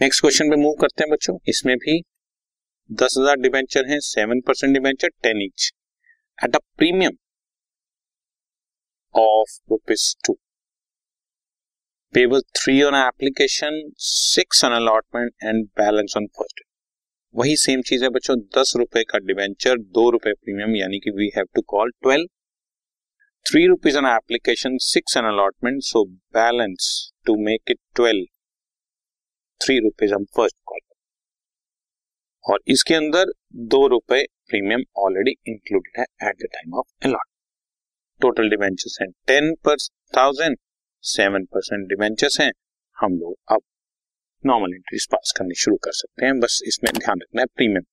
Next 0.00 0.20
question 0.20 0.50
पे 0.50 0.56
move 0.56 0.74
करते 0.80 1.04
हैं 1.04 1.10
बच्चों। 1.10 1.36
इसमें 1.48 1.76
भी 1.76 1.94
दस 2.90 3.14
हज़ार 3.18 3.36
डिवेंचर 3.36 3.88
है 3.88 3.98
seven 4.00 4.40
percent 4.40 4.72
debenture 4.74 5.08
ten 5.22 5.42
each 5.42 5.68
at 6.38 6.56
a 6.56 6.58
premium 6.78 7.16
of 9.14 9.58
rupees 9.70 10.04
two 10.26 10.34
payable 12.14 12.40
three 12.54 12.80
on 12.82 12.94
application 12.96 13.80
six 14.04 14.64
on 14.64 14.72
allotment 14.72 15.32
and 15.44 15.64
balance 15.78 16.16
on 16.16 16.26
first 16.38 16.64
वही 17.34 17.56
सेम 17.58 17.82
चीज़ 17.82 18.04
है 18.04 18.10
बच्चों, 18.10 18.38
दस 18.58 18.72
रुपए 18.76 19.04
का 19.04 19.18
डिवेंचर 19.26 19.78
दो 19.92 20.08
रुपए 20.10 20.32
प्रीमियम 20.34 20.76
यानी 20.76 20.98
कि 20.98 21.10
we 21.10 21.30
have 21.36 21.54
to 21.54 21.62
call 21.68 21.90
twelve 21.92 22.26
three 23.46 23.66
rupees 23.66 23.98
on 23.98 24.06
application 24.08 24.78
six 24.86 25.16
on 25.16 25.32
allotment 25.34 25.82
so 25.84 26.04
balance 26.34 26.92
to 27.26 27.42
make 27.44 27.70
it 27.70 27.80
twelve 27.96 28.26
three 29.60 29.78
rupees 29.80 30.14
हम 30.14 30.24
फ़र्स्ट 30.36 30.56
कॉल 30.64 30.78
और 32.44 32.60
इसके 32.68 32.94
अंदर 32.94 33.32
दो 33.72 33.86
रुपए 33.88 34.22
प्रीमियम 34.48 34.82
ऑलरेडी 34.98 35.34
इंक्लूडेड 35.48 35.98
है 35.98 36.04
at 36.28 36.36
the 36.36 36.48
time 36.52 36.74
of 36.78 37.06
allot 37.06 37.28
total 38.20 38.48
debentures 38.50 38.98
हैं 39.02 39.08
ten 39.26 39.54
पर 39.64 39.76
thousand 40.16 40.56
seven 41.04 41.44
percent 41.44 41.86
debentures 41.88 42.40
हैं। 42.40 42.50
हम 42.96 43.18
लोग 43.18 43.36
अब 43.52 43.62
नॉर्मल 44.44 44.74
एंट्रीज 44.74 45.06
पास 45.12 45.32
करनी 45.36 45.54
शुरू 45.56 45.76
कर 45.84 45.92
सकते 45.92 46.26
हैं। 46.26 46.38
बस 46.40 46.60
इसमें 46.66 46.92
ध्यान 46.94 47.20
रखना 47.20 47.42
है 47.42 47.46
premium 47.56 47.84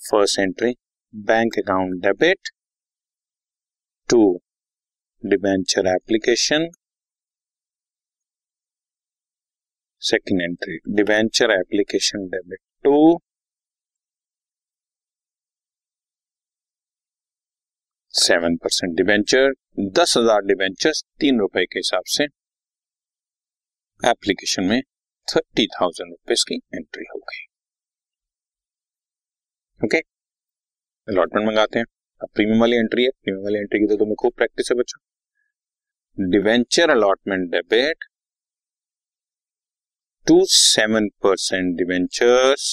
first 0.00 0.38
entry 0.40 0.74
bank 1.14 1.58
account 1.58 2.02
debit 2.02 2.48
to 4.08 4.20
debenture 5.22 5.86
application 5.94 6.68
second 10.02 10.42
entry 10.42 10.76
debenture 10.96 11.50
application 11.52 12.26
debit 12.28 12.60
to 12.84 12.98
seven 18.14 18.56
percent 18.64 18.94
debenture 18.96 19.52
दस 19.96 20.14
हज़ार 20.16 20.40
डिवेंचर 20.46 20.92
तीन 21.20 21.38
रुपए 21.40 21.64
के 21.64 21.78
हिसाब 21.78 22.02
से 22.08 22.24
एप्लीकेशन 24.02 24.64
में 24.64 24.80
थर्टी 25.28 25.66
थाउज़ेंड 25.74 26.10
रुपीज़ 26.10 26.44
की 26.48 26.56
एंट्री 26.74 27.04
हो 27.12 27.18
गई। 27.20 27.44
ओके 29.80 29.98
अलॉटमेंट 31.08 31.46
मंगाते 31.46 31.78
हैं। 31.78 31.86
अब 32.20 32.28
प्रीमियम 32.34 32.60
वाली 32.60 32.76
एंट्री 32.76 33.04
है। 33.04 33.10
प्रीमियम 33.12 33.44
वाली 33.44 33.58
एंट्री 33.58 33.80
की 33.80 33.86
तो 33.86 33.96
तुम्हें 33.96 34.14
खूब 34.20 34.32
प्रैक्टिस 34.36 34.70
है 34.72 34.76
बच्चों। 34.78 36.30
Debenture 36.30 36.90
allotment 36.90 37.50
debit 37.52 38.04
to 40.28 40.34
seven 40.52 41.06
percent 41.22 41.76
debentures 41.76 42.64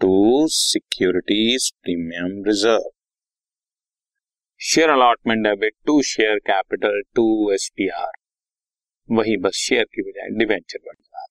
to 0.00 0.10
securities 0.52 1.70
premium 1.82 2.42
reserve 2.46 2.90
share 4.60 4.90
allotment 4.90 5.42
debit 5.46 5.74
to 5.86 6.00
share 6.08 6.38
capital 6.48 7.00
to 7.16 7.24
S 7.52 7.70
P 7.76 7.88
R 8.00 8.12
वही 9.08 9.36
बस 9.46 9.54
शेयर 9.60 9.84
की 9.94 10.02
बजाय 10.10 10.28
डिवेंचर 10.38 10.78
बन 10.86 10.94
रहा 10.94 11.22
है। 11.22 11.26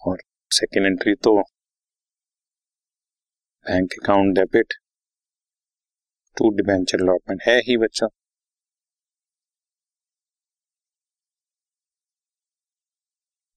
और 0.00 0.22
सेकेंड 0.50 0.86
एंट्री 0.86 1.14
तो 1.14 1.38
bank 3.66 3.98
account 4.02 4.34
debit 4.38 4.74
to 6.36 6.50
debenture 6.56 7.02
allotment 7.02 7.42
है 7.48 7.58
ही 7.68 7.76
बच्चा। 7.76 8.06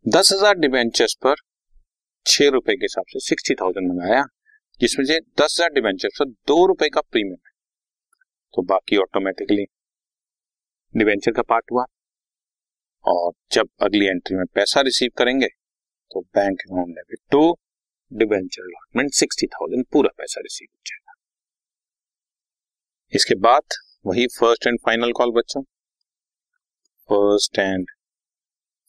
दस 0.05 0.31
हज़ार 0.33 0.55
डिवेंचर्स 0.55 1.13
पर 1.23 1.35
छह 2.25 2.49
रुपए 2.49 2.73
के 2.73 2.85
हिसाब 2.85 3.03
से 3.09 3.19
सिक्सटी 3.19 3.53
थाउज़ेंड 3.55 3.87
मंगाया, 3.89 4.23
जिसमें 4.81 5.05
से 5.05 5.19
दस 5.19 5.55
हज़ार 5.55 5.69
डिवेंचर्स 5.73 6.17
पर 6.19 6.25
दो 6.47 6.65
रुपए 6.67 6.89
का 6.89 7.01
प्रीमियम 7.03 7.37
है। 7.37 7.51
तो 8.53 8.61
बाकी 8.63 8.97
ऑटोमेटिकली 8.97 9.65
डिवेंचर 10.93 11.31
का 11.31 11.41
पार्ट 11.43 11.71
हुआ। 11.71 11.85
और 13.05 13.31
जब 13.51 13.69
अगली 13.81 14.05
एंट्री 14.07 14.37
में 14.37 14.45
पैसा 14.55 14.81
रिसीव 14.81 15.11
करेंगे 15.17 15.47
तो 16.11 16.21
bank 16.21 16.61
account 16.61 16.95
debit 16.95 17.19
to 17.31 17.43
debenture 18.11 18.61
allotment 18.63 19.13
sixty 19.13 19.47
thousand 19.49 19.85
पूरा 19.93 20.09
पैसा 20.17 20.41
रिसीव 20.41 20.67
हो 20.67 20.81
जाएगा। 20.85 21.13
इसके 23.13 23.35
बाद 23.41 23.79
वही 24.05 24.27
फ़र्स्ट 24.39 24.67
एंड 24.67 24.79
फाइनल 24.85 25.11
कॉल 25.13 25.31
बच्चों। 25.31 25.61
First 27.09 27.59
and 27.59 27.85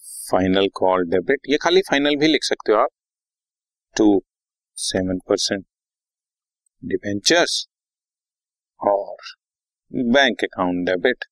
final 0.05 0.69
call 0.75 1.05
debit 1.11 1.49
ये 1.51 1.57
खाली 1.63 1.81
फाइनल 1.89 2.17
भी 2.17 2.27
लिख 2.27 2.45
सकते 2.45 2.73
हो 2.73 2.79
आप. 2.79 2.89
टू 3.97 4.07
सेवन 4.79 5.19
परसेंट 5.29 5.65
डिबेंचर्स 6.83 7.67
और 8.81 9.35
bank 10.13 10.45
account 10.45 10.87
debit 10.87 11.25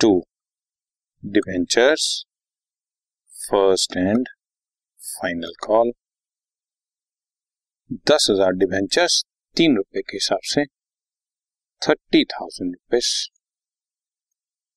to 0.00 0.10
debentures 1.22 2.06
first 3.34 3.96
and 3.96 4.28
final 5.00 5.52
call 5.66 5.92
दस 8.10 8.26
हज़ार 8.30 8.52
डिवेंचर्स 8.56 9.22
तीन 9.56 9.76
रुपए 9.76 10.00
के 10.00 10.16
हिसाब 10.16 10.40
से 10.44 10.64
थर्टी 11.82 12.24
थाउज़ेंड 12.32 12.72
रुपीज़ 12.72 13.12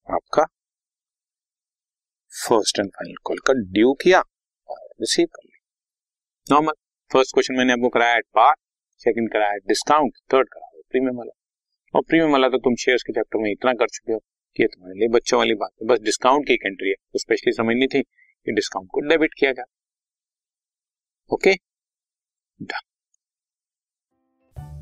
आपका 0.10 0.46
फ़र्स्ट 2.34 2.80
एंड 2.80 2.90
फाइनल 2.90 3.16
कॉल 3.24 3.38
का 3.48 3.54
ड्यू 3.74 3.94
किया 3.94 4.20
और 4.70 4.80
रिसीव 5.02 5.26
कर 5.26 5.44
लिया। 5.46 6.56
नॉर्मल 6.56 6.74
फ़र्स्ट 7.12 7.34
क्वेश्चन 7.34 7.56
मैंने 7.56 7.74
आपको 7.74 7.90
कराया 7.90 8.16
एट 8.18 8.26
पार 8.34 8.54
सेकंड 9.06 9.32
कराया 9.34 9.56
एट 9.56 9.68
डिस्काउंट 9.68 10.18
थर्ड 10.34 10.50
कराया 10.50 10.82
प्रीमियम 10.92 11.18
वाला। 11.18 11.32
और 11.94 12.02
प्रीमियम 12.02 12.32
वाला 12.32 12.50
तो 12.50 12.58
तुम 12.58 12.76
शेयर्स 12.76 13.04
के 13.04 13.14
चैप्टर 13.14 13.40
में 13.40 13.50
इतना 13.52 13.74
कर 13.74 13.88
चुके 13.88 14.14
हो 14.14 14.20
ये 14.58 14.68
तुम्हारे 14.68 15.00
लिए 15.00 15.08
बच्चों 15.10 15.38
वाली 15.40 15.54
बात 15.56 15.72
है। 15.82 15.88
बस 15.88 16.00
डिस्काउंट 16.00 16.48
की 16.48 16.54
एक 16.54 16.66
एंट्री 16.66 16.90
है। 16.90 16.96
तो 16.96 17.20
स्पेशली 17.20 17.54
समझनी 17.54 17.88
थी 17.88 18.02
कि 18.02 18.52
डिस्काउंट 18.52 18.90
को 18.94 19.02
डेबिट 19.10 19.34
किया 19.40 19.52
जाए। 19.52 19.66
Okay 21.32 21.56